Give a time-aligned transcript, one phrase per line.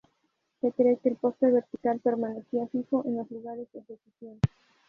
[0.61, 4.39] Se cree que el poste vertical permanecía fijo en los lugares de ejecución.